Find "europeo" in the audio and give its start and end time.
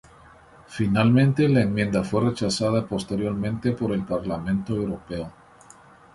4.75-5.31